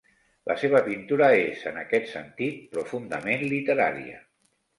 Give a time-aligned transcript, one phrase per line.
[0.51, 4.19] La seva pintura és, en aquest sentit, profundament literària.